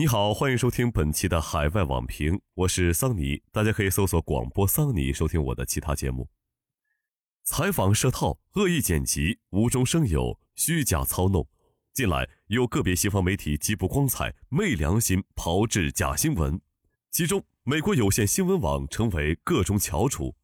[0.00, 6.30] 你好，欢迎收听本期的海外网评，我是桑尼，大家可以搜索广播桑尼收听我的其他节目。
[7.42, 11.46] 采访设套、恶意剪辑、无中生有、虚假操弄，
[11.92, 16.58] 近来有个别西方媒体极不光彩、昧良心炮制假新闻，
[17.10, 20.34] 其中美国有线新闻网成为个中翘楚。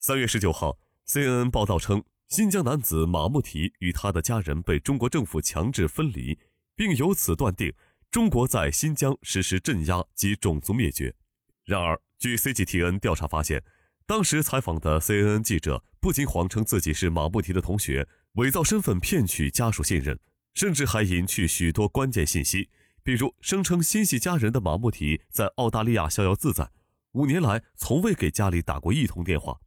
[0.00, 6.38] 三月十九号，CNN 报道称，新疆男子马木提与他的家人被中国政府强制分离，
[6.74, 7.74] 并由此断定。
[8.12, 11.14] 中国在新疆实施镇压及种族灭绝。
[11.64, 13.64] 然而，据 CGTN 调查发现，
[14.06, 20.18] 当时采访的 CNN 记者不仅谎称自己是马布提的同学，伪造身份骗取家属信任，
[20.52, 22.68] 甚至还隐去许多关键信息，
[23.02, 26.68] 比如声称心系家人的马布提在澳大利亚逍遥自在，
[27.12, 29.58] 五年来从未给家里打过一通电话。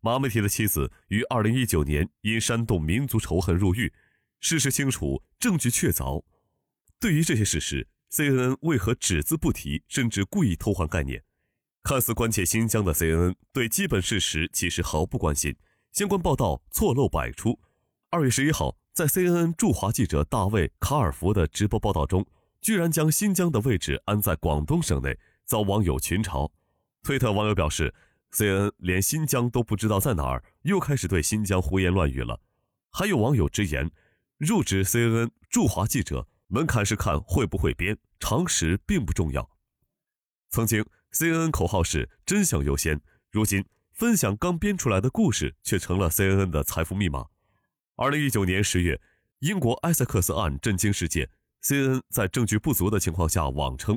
[0.00, 3.92] 马布提的妻子于2019年因煽动民族仇恨入狱，
[4.38, 6.22] 事实清楚，证据确凿。
[7.00, 11.22] 对于这些事实，CNN 为何只字不提，甚至故意偷换概念？
[11.82, 15.56] 看似关切新疆的 CNN 对基本事实其实毫不关心，
[15.92, 17.58] 相关报道错漏百出。
[18.10, 22.26] 二月十一号，在 CNN 驻华记者大卫·卡尔福的直播报道中，
[22.60, 26.50] 居然将新疆的位置安在广东省内，遭网友群嘲。
[27.02, 27.94] 推特网友表示
[28.32, 32.42] ，CNN 连新疆都不知道在哪儿，又开始对新疆胡言乱语了。
[32.90, 33.90] 还有网友直言，
[34.36, 36.26] 入职 CNN 驻华记者。
[36.52, 39.48] 门槛是看会不会编，常识并不重要。
[40.50, 47.26] 曾经，CNN 口号是真相优先，如今分享刚编出来的故事却成了 CNN 的财富密码。
[47.94, 49.00] 二零一九年十月，
[49.38, 51.30] 英国埃塞克斯案震惊世界
[51.62, 53.96] ，CNN 在证据不足的情况下妄称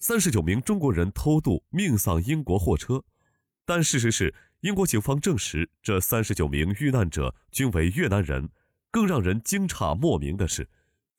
[0.00, 3.04] 三十九名中国人偷渡命丧英国货车，
[3.64, 8.50] 但事实是，英国警方证实这三十九名遇难者均为越南人。
[8.90, 10.68] 更让人惊诧莫名的是。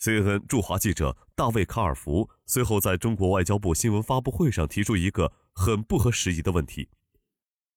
[0.04, 6.90] CNN 驻华记者大卫·卡尔福随后在中国外交部新闻发布会上提出一个很不合时宜的问题：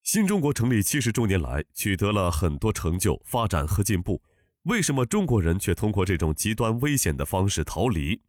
[0.02, 4.20] 新中国成立七十周年来取得了很多成就、发展和进步，
[4.64, 8.20] 为什么中国人却通过这种极端危险的方式逃离？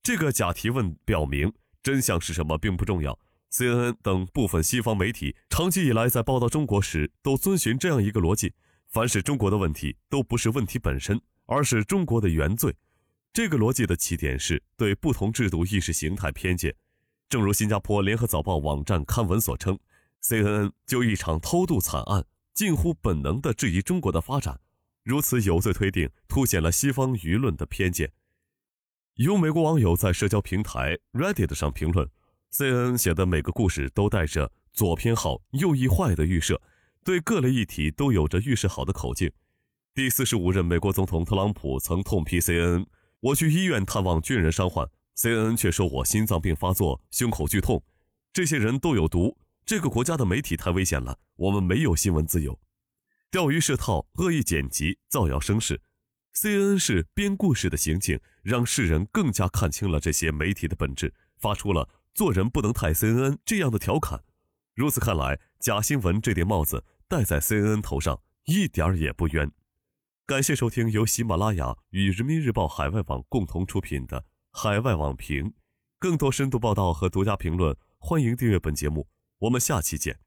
[0.00, 1.52] 这个假提问表明，
[1.82, 3.18] 真相是什么并不重要。
[3.50, 8.54] CNN 等部分西方媒体长期以来在报道中国时都遵循这样一个逻辑：
[8.86, 12.76] 凡是中国的问题，都不是问题本身，而是中国的原罪。
[13.32, 16.74] 这个逻辑的起点是对不同制度意识形态偏见，
[17.30, 19.78] 正如新加坡联合早报网站刊文所称
[20.22, 24.60] ，CNN 就一场偷渡惨案，近乎本能地质疑中国的发展，
[25.02, 28.12] 如此有罪推定，凸显了西方舆论的偏见。
[29.14, 32.06] 有美国网友在社交平台 Reddit 上评论
[32.52, 36.60] ，CNN 写的每个故事都带着左偏好、右翼坏的预设，
[37.02, 39.32] 对各类议题都有着预示好的口径。
[39.94, 42.84] 第四十五任美国总统特朗普曾痛批 CNN。
[43.22, 44.84] 我去医院探望军人伤患
[45.16, 47.80] ，CNN 却说我心脏病发作、胸口剧痛，
[48.32, 49.38] 这些人都有毒。
[49.64, 52.58] 这个国家的媒体太危险了，我们没有新闻自由。
[53.30, 55.80] 钓鱼设套、恶意剪辑、造谣生事
[56.34, 64.24] ，CNN 是编故事的行径，让世人更加看清了这些媒体的本质，发出了“做人不能太 CNN” 这样的调侃。
[64.74, 69.48] 如此看来，假新闻这顶帽子戴在 CNN 头上一点儿也不冤。
[70.24, 74.20] 感谢收听由喜马拉雅与人民日报海外网共同出品的
[74.52, 75.46] 《海外网评》，
[75.98, 79.08] 更多深度报道和独家评论，欢迎订阅本节目。
[79.40, 80.20] 我们下期见。